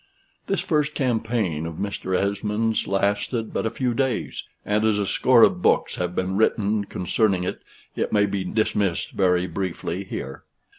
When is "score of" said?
5.05-5.61